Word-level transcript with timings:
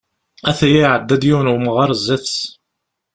Ata 0.49 0.65
ya 0.73 0.79
iɛedda-d, 0.83 1.23
yiwen 1.27 1.47
n 1.51 1.55
umɣar 1.55 1.89
sdat-s. 1.99 2.37